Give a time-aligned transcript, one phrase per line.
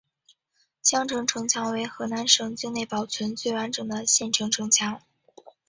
[0.81, 4.99] 襄城城墙为河南省境内保存最完整的县城城墙。